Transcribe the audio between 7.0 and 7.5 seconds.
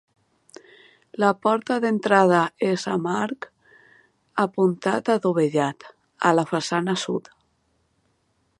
sud.